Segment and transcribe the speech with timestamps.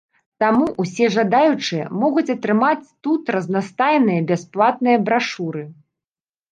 [0.43, 5.63] Таму ўсе жадаючыя могуць атрымаць тут разнастайныя бясплатныя брашуры.